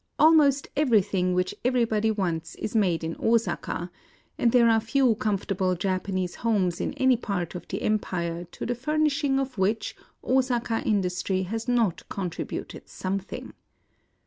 Almost 0.17 0.67
everything 0.75 1.35
which 1.35 1.53
everybody 1.63 2.09
wants 2.09 2.55
is 2.55 2.75
made 2.75 3.03
in 3.03 3.15
Osaka; 3.19 3.91
and 4.35 4.51
there 4.51 4.67
are 4.67 4.79
few 4.79 5.13
comfortable 5.13 5.75
Japa 5.75 6.07
nese 6.11 6.37
homes 6.37 6.81
in 6.81 6.93
any 6.95 7.15
part 7.15 7.53
of 7.53 7.67
the 7.67 7.83
empire 7.83 8.45
to 8.45 8.65
the 8.65 8.73
furnishing 8.73 9.37
of 9.37 9.59
which 9.59 9.95
Osaka 10.23 10.81
industry 10.83 11.43
has 11.43 11.67
not 11.67 12.01
contributed 12.09 12.89
something. 12.89 13.53